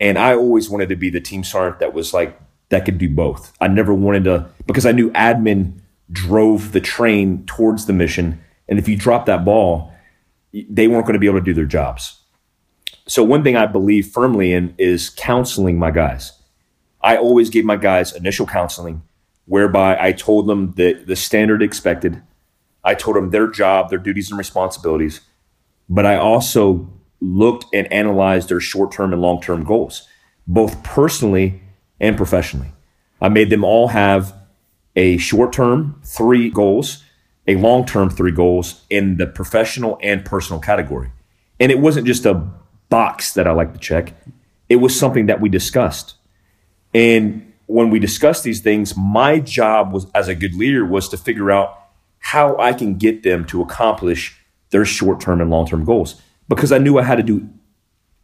[0.00, 3.08] And I always wanted to be the team sergeant that was like that could do
[3.08, 3.52] both.
[3.60, 8.78] I never wanted to because I knew admin drove the train towards the mission, and
[8.78, 9.92] if you drop that ball,
[10.52, 12.20] they weren't going to be able to do their jobs.
[13.06, 16.32] So one thing I believe firmly in is counseling my guys.
[17.06, 19.00] I always gave my guys initial counseling
[19.44, 22.20] whereby I told them the, the standard expected.
[22.82, 25.20] I told them their job, their duties and responsibilities,
[25.88, 30.08] but I also looked and analyzed their short term and long term goals,
[30.48, 31.62] both personally
[32.00, 32.72] and professionally.
[33.20, 34.34] I made them all have
[34.96, 37.04] a short term three goals,
[37.46, 41.12] a long term three goals in the professional and personal category.
[41.60, 42.50] And it wasn't just a
[42.88, 44.12] box that I like to check,
[44.68, 46.15] it was something that we discussed.
[46.96, 51.18] And when we discussed these things, my job was as a good leader was to
[51.18, 51.78] figure out
[52.20, 56.72] how I can get them to accomplish their short term and long term goals because
[56.72, 57.50] I knew I had to do,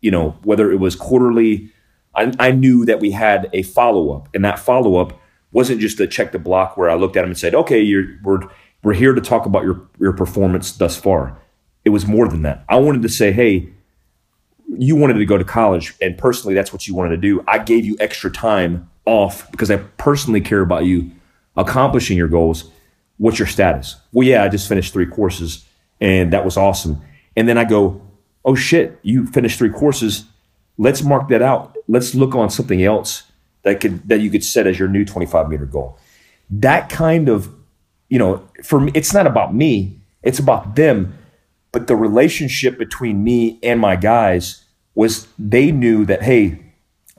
[0.01, 1.71] you know, whether it was quarterly,
[2.15, 5.21] I, I knew that we had a follow up, and that follow up
[5.53, 8.07] wasn't just a check the block where I looked at them and said, "Okay, you're
[8.23, 8.41] we're
[8.83, 11.39] we're here to talk about your your performance thus far."
[11.85, 12.65] It was more than that.
[12.71, 13.73] I wanted to say, "Hey,
[14.69, 17.45] you wanted to go to college, and personally, that's what you wanted to do.
[17.47, 21.11] I gave you extra time off because I personally care about you
[21.57, 22.71] accomplishing your goals.
[23.19, 23.97] What's your status?
[24.13, 25.65] Well, yeah, I just finished three courses,
[26.01, 27.03] and that was awesome.
[27.37, 28.01] And then I go,
[28.45, 30.25] oh shit, you finished three courses.
[30.79, 31.77] Let's mark that out.
[31.89, 33.25] Let's look on something else
[33.63, 35.99] that could that you could set as your new 25 meter goal.
[36.51, 37.53] That kind of,
[38.09, 41.17] you know, for me, it's not about me, it's about them.
[41.73, 46.63] But the relationship between me and my guys was they knew that, hey,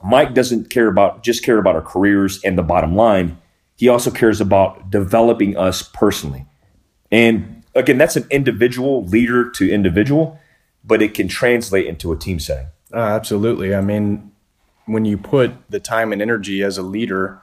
[0.02, 3.38] Mike doesn't care about just care about our careers and the bottom line.
[3.76, 6.46] He also cares about developing us personally.
[7.10, 10.38] And again, that's an individual leader to individual
[10.84, 12.66] but it can translate into a team setting.
[12.92, 13.74] Uh, absolutely.
[13.74, 14.30] I mean,
[14.86, 17.40] when you put the time and energy as a leader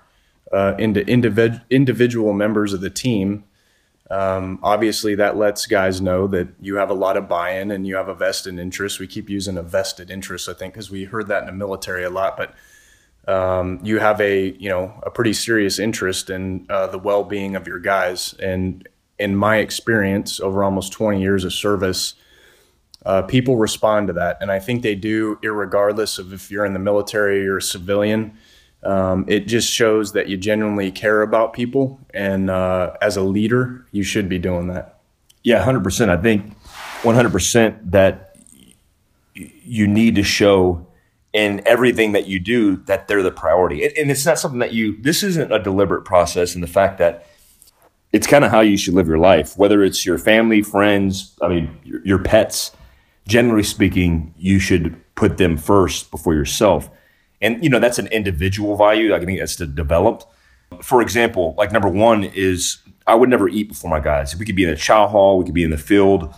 [0.53, 3.43] uh, into individ- individual members of the team,
[4.11, 7.95] um, obviously that lets guys know that you have a lot of buy-in and you
[7.95, 8.99] have a vested interest.
[8.99, 12.03] We keep using a vested interest, I think, because we heard that in the military
[12.03, 12.53] a lot, but
[13.33, 17.67] um, you have a you know a pretty serious interest in uh, the well-being of
[17.67, 18.33] your guys.
[18.33, 18.85] And
[19.17, 22.15] in my experience, over almost 20 years of service,
[23.05, 26.73] uh, people respond to that, and I think they do, regardless of if you're in
[26.73, 28.37] the military or a civilian.
[28.83, 33.85] Um, it just shows that you genuinely care about people, and uh, as a leader,
[33.91, 34.99] you should be doing that.
[35.43, 36.09] Yeah, hundred percent.
[36.09, 36.53] I think
[37.03, 38.35] one hundred percent that
[39.33, 40.87] you need to show
[41.33, 44.99] in everything that you do that they're the priority, and it's not something that you.
[45.01, 47.27] This isn't a deliberate process, and the fact that
[48.11, 51.47] it's kind of how you should live your life, whether it's your family, friends, I
[51.47, 52.71] mean, your, your pets
[53.27, 56.89] generally speaking, you should put them first before yourself.
[57.41, 59.15] And you know that's an individual value.
[59.15, 60.25] I think that's developed.
[60.81, 64.35] For example, like number one is I would never eat before my guys.
[64.35, 66.33] We could be in a chow hall, we could be in the field.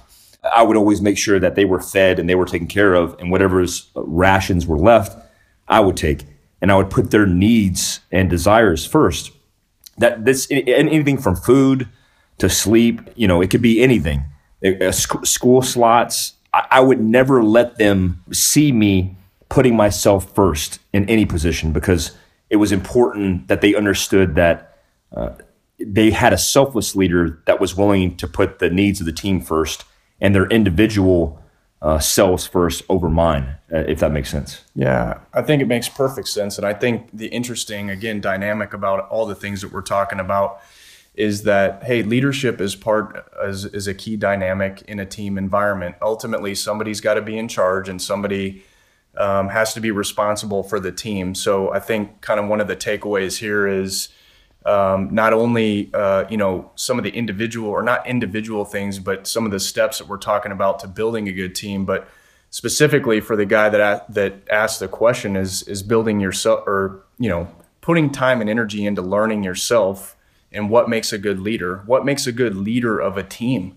[0.54, 3.16] I would always make sure that they were fed and they were taken care of,
[3.20, 5.18] and whatever's uh, rations were left,
[5.70, 6.26] I would take,
[6.62, 9.32] and I would put their needs and desires first.
[9.98, 11.88] That this anything from food
[12.40, 14.26] to sleep, you know, it could be anything.
[14.92, 19.16] School slots, I would never let them see me
[19.50, 22.16] putting myself first in any position because
[22.50, 24.78] it was important that they understood that
[25.16, 25.30] uh,
[25.80, 29.42] they had a selfless leader that was willing to put the needs of the team
[29.42, 29.86] first
[30.22, 31.40] and their individual
[31.82, 34.64] uh, selves first over mine, uh, if that makes sense.
[34.74, 36.58] Yeah, I think it makes perfect sense.
[36.58, 40.62] And I think the interesting, again, dynamic about all the things that we're talking about
[41.16, 45.96] is that hey leadership is part is, is a key dynamic in a team environment
[46.02, 48.64] ultimately somebody's got to be in charge and somebody
[49.18, 51.36] um, has to be responsible for the team.
[51.36, 54.10] So I think kind of one of the takeaways here is
[54.66, 59.28] um, not only uh, you know some of the individual or not individual things, but
[59.28, 62.08] some of the steps that we're talking about to building a good team, but
[62.50, 67.30] specifically for the guy that that asked the question is is building yourself or you
[67.30, 67.48] know
[67.82, 70.16] putting time and energy into learning yourself
[70.54, 73.76] and what makes a good leader, what makes a good leader of a team.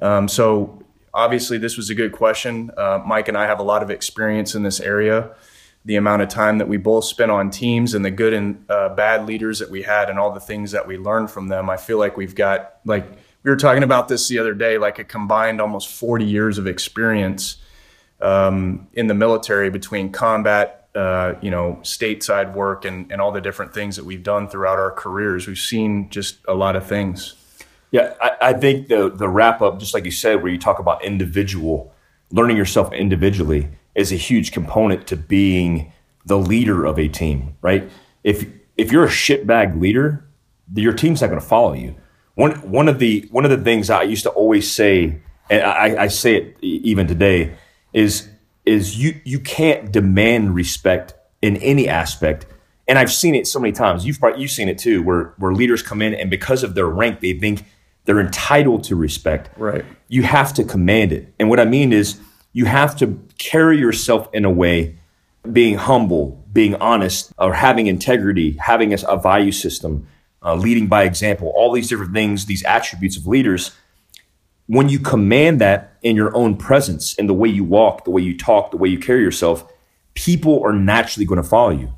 [0.00, 2.70] Um, so obviously, this was a good question.
[2.76, 5.30] Uh, Mike and I have a lot of experience in this area
[5.84, 8.94] the amount of time that we both spent on teams and the good and uh,
[8.94, 11.70] bad leaders that we had and all the things that we learned from them.
[11.70, 13.06] I feel like we've got like
[13.42, 16.66] we were talking about this the other day, like a combined almost 40 years of
[16.66, 17.56] experience
[18.20, 23.40] um, in the military between combat, uh, you know, stateside work and, and all the
[23.40, 25.46] different things that we've done throughout our careers.
[25.46, 27.34] We've seen just a lot of things.
[27.90, 30.78] Yeah, I, I think the the wrap up, just like you said, where you talk
[30.78, 31.94] about individual
[32.30, 35.92] learning yourself individually is a huge component to being
[36.24, 37.90] the leader of a team, right?
[38.24, 38.46] If
[38.76, 40.28] if you're a shitbag leader,
[40.74, 41.96] your team's not going to follow you.
[42.34, 45.20] One one of the one of the things I used to always say,
[45.50, 47.56] and I, I say it even today,
[47.92, 48.28] is
[48.64, 52.46] is you you can't demand respect in any aspect.
[52.86, 54.06] And I've seen it so many times.
[54.06, 57.20] You've you've seen it too, where where leaders come in and because of their rank,
[57.20, 57.64] they think
[58.08, 59.50] they're entitled to respect.
[59.58, 59.84] Right.
[60.08, 61.34] You have to command it.
[61.38, 62.18] And what I mean is
[62.54, 64.96] you have to carry yourself in a way
[65.52, 70.08] being humble, being honest, or having integrity, having a, a value system,
[70.42, 73.72] uh, leading by example, all these different things, these attributes of leaders.
[74.68, 78.22] When you command that in your own presence, in the way you walk, the way
[78.22, 79.70] you talk, the way you carry yourself,
[80.14, 81.92] people are naturally going to follow you.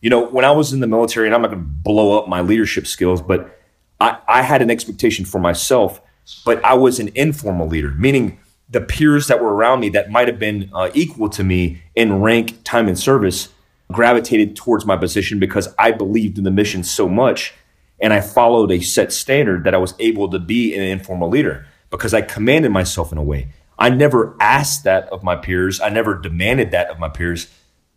[0.00, 2.28] You know, when I was in the military, and I'm not going to blow up
[2.28, 3.55] my leadership skills, but
[4.00, 6.00] I, I had an expectation for myself,
[6.44, 10.28] but I was an informal leader, meaning the peers that were around me that might
[10.28, 13.48] have been uh, equal to me in rank, time, and service
[13.92, 17.54] gravitated towards my position because I believed in the mission so much
[18.00, 21.66] and I followed a set standard that I was able to be an informal leader
[21.90, 23.48] because I commanded myself in a way.
[23.78, 27.48] I never asked that of my peers, I never demanded that of my peers,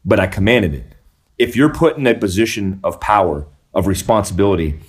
[0.05, 0.95] but I commanded it.
[1.37, 4.79] If you're put in a position of power, of responsibility,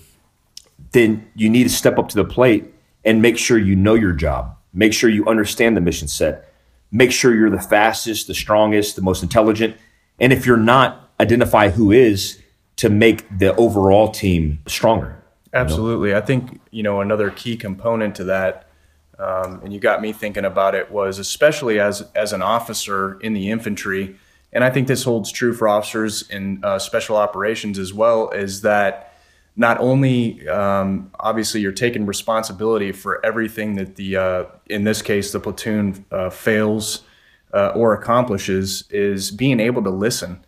[0.92, 2.72] then you need to step up to the plate
[3.04, 6.52] and make sure you know your job Make sure you understand the mission set.
[6.92, 9.76] Make sure you're the fastest, the strongest, the most intelligent.
[10.18, 12.40] And if you're not, identify who is
[12.76, 15.22] to make the overall team stronger.
[15.52, 16.10] Absolutely.
[16.10, 16.20] You know?
[16.20, 18.68] I think, you know, another key component to that,
[19.18, 23.34] um, and you got me thinking about it, was especially as, as an officer in
[23.34, 24.16] the infantry,
[24.52, 28.62] and I think this holds true for officers in uh, special operations as well, is
[28.62, 29.09] that
[29.60, 35.32] not only um, obviously you're taking responsibility for everything that the uh, in this case
[35.32, 37.02] the platoon uh, fails
[37.52, 40.42] uh, or accomplishes is being able to listen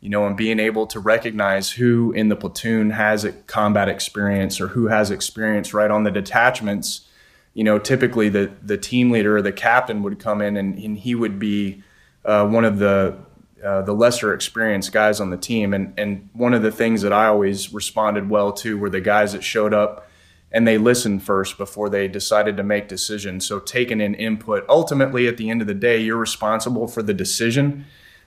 [0.00, 4.60] you know and being able to recognize who in the platoon has a combat experience
[4.60, 7.08] or who has experience right on the detachments.
[7.54, 10.98] You know typically the the team leader or the captain would come in and, and
[10.98, 11.82] he would be
[12.26, 13.16] uh, one of the
[13.64, 15.74] uh, the lesser experienced guys on the team.
[15.74, 19.32] And, and one of the things that I always responded well to were the guys
[19.32, 20.08] that showed up
[20.50, 23.46] and they listened first before they decided to make decisions.
[23.46, 27.12] So taking in input, ultimately at the end of the day, you're responsible for the
[27.12, 27.84] decision,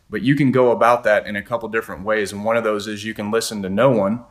[0.10, 2.32] but you can go about that in a couple different ways.
[2.32, 4.24] And one of those is you can listen to no one.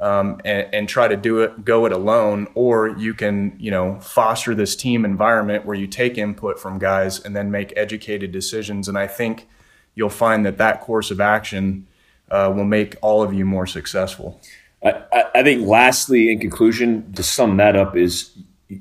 [0.00, 4.00] Um, and, and, try to do it, go it alone, or you can, you know,
[4.00, 8.88] foster this team environment where you take input from guys and then make educated decisions.
[8.88, 9.46] And I think
[9.94, 11.86] you'll find that that course of action
[12.30, 14.40] uh, will make all of you more successful.
[14.82, 18.36] I, I, think, lastly, in conclusion, to sum that up, is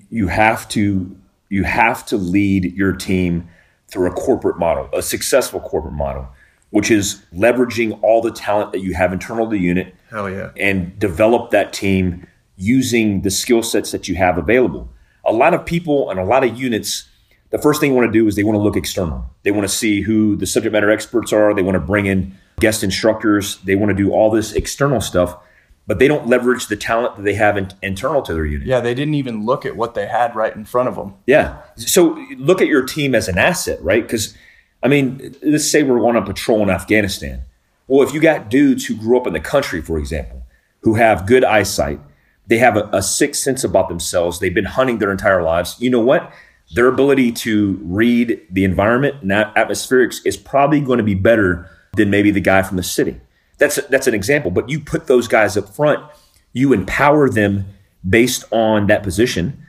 [0.10, 1.15] you have to
[1.49, 3.47] you have to lead your team
[3.88, 6.28] through a corporate model, a successful corporate model,
[6.72, 9.95] which is leveraging all the talent that you have internal to the unit.
[10.09, 10.49] Hell yeah!
[10.57, 14.89] And develop that team using the skill sets that you have available.
[15.26, 17.07] A lot of people and a lot of units
[17.54, 19.30] the first thing you want to do is they want to look external.
[19.43, 21.54] They want to see who the subject matter experts are.
[21.54, 23.58] They want to bring in guest instructors.
[23.58, 25.38] They want to do all this external stuff,
[25.86, 28.66] but they don't leverage the talent that they have in, internal to their unit.
[28.66, 31.14] Yeah, they didn't even look at what they had right in front of them.
[31.28, 31.62] Yeah.
[31.76, 34.01] So look at your team as an asset, right?
[34.01, 34.36] Because,
[34.82, 37.43] I mean, let's say we're on a patrol in Afghanistan.
[37.88, 40.41] Well, if you got dudes who grew up in the country, for example,
[40.80, 41.99] who have good eyesight,
[42.47, 45.91] they have a, a sixth sense about themselves, they've been hunting their entire lives, you
[45.91, 46.34] know what?
[46.74, 52.09] Their ability to read the environment and atmospherics is probably going to be better than
[52.09, 53.19] maybe the guy from the city.
[53.57, 54.51] That's that's an example.
[54.51, 56.03] But you put those guys up front,
[56.51, 57.65] you empower them
[58.07, 59.65] based on that position,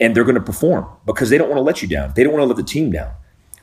[0.00, 2.12] and they're going to perform because they don't want to let you down.
[2.14, 3.12] They don't want to let the team down.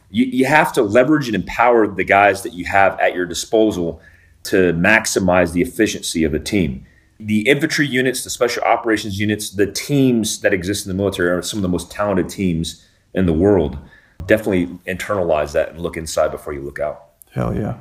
[0.10, 4.02] You, you have to leverage and empower the guys that you have at your disposal
[4.44, 6.86] to maximize the efficiency of the team.
[7.26, 11.42] The infantry units, the special operations units, the teams that exist in the military are
[11.42, 13.78] some of the most talented teams in the world.
[14.26, 17.06] Definitely internalize that and look inside before you look out.
[17.32, 17.78] Hell yeah.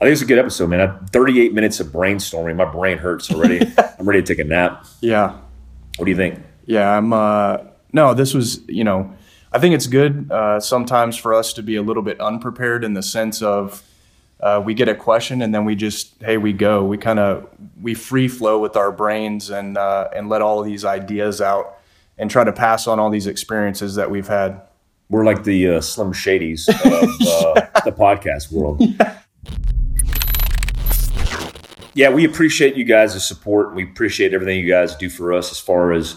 [0.00, 0.80] I think it's a good episode, man.
[0.80, 2.56] I, 38 minutes of brainstorming.
[2.56, 3.60] My brain hurts already.
[3.98, 4.86] I'm ready to take a nap.
[5.00, 5.38] Yeah.
[5.96, 6.40] What do you think?
[6.66, 7.12] Yeah, I'm.
[7.12, 7.58] Uh,
[7.92, 8.60] no, this was.
[8.68, 9.14] You know,
[9.52, 12.94] I think it's good uh, sometimes for us to be a little bit unprepared in
[12.94, 13.82] the sense of
[14.44, 16.84] uh, we get a question and then we just hey we go.
[16.84, 17.48] We kind of
[17.80, 21.78] we free flow with our brains and uh, and let all of these ideas out
[22.18, 24.60] and try to pass on all these experiences that we've had.
[25.08, 28.80] We're like the uh, Slim Shadys of uh, the podcast world.
[28.80, 29.18] Yeah.
[31.94, 33.74] yeah, we appreciate you guys' support.
[33.74, 36.16] We appreciate everything you guys do for us as far as,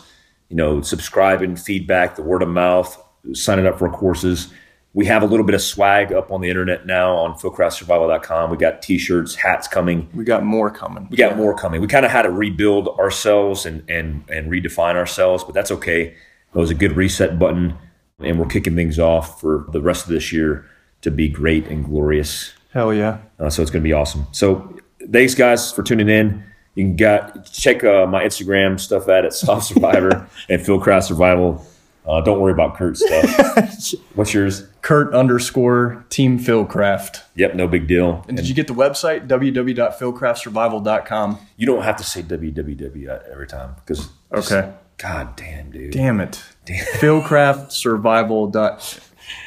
[0.50, 3.02] you know, subscribing, feedback, the word of mouth,
[3.34, 4.52] signing up for courses.
[4.98, 8.50] We have a little bit of swag up on the internet now on fieldcraftsurvival.com.
[8.50, 10.10] We got t-shirts, hats coming.
[10.12, 11.08] We got more coming.
[11.12, 11.38] We got yeah.
[11.38, 11.82] more coming.
[11.82, 16.06] We kind of had to rebuild ourselves and, and, and redefine ourselves, but that's okay.
[16.06, 16.16] It
[16.52, 17.78] was a good reset button,
[18.22, 20.66] and we're kicking things off for the rest of this year
[21.02, 22.54] to be great and glorious.
[22.74, 23.20] Hell yeah.
[23.40, 24.26] Uh, so it's going to be awesome.
[24.32, 24.80] So
[25.12, 26.44] thanks guys for tuning in.
[26.74, 31.64] You can got check uh, my Instagram stuff at at Soft Survivor and Fieldcraft Survival.
[32.08, 34.00] Uh, don't worry about Kurt's stuff.
[34.16, 34.66] What's yours?
[34.82, 37.24] Kurt underscore Team Fieldcraft.
[37.36, 38.22] Yep, no big deal.
[38.22, 41.40] And, and did you get the website www.fieldcraftsurvival.com?
[41.58, 44.74] You don't have to say www every time because okay.
[44.98, 45.92] God damn, dude.
[45.92, 46.42] Damn it.
[46.66, 46.86] Damn.
[46.96, 49.02] Fieldcraftsurvival.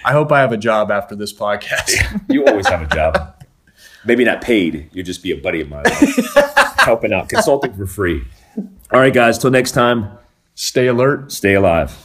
[0.05, 2.21] I hope I have a job after this podcast.
[2.29, 3.41] you always have a job
[4.05, 4.91] maybe not paid.
[4.93, 5.85] You'll just be a buddy of mine,
[6.79, 8.25] helping out, consulting for free.
[8.93, 9.39] All right, guys.
[9.39, 10.19] Till next time.
[10.55, 11.33] Stay alert.
[11.33, 11.97] Stay alive.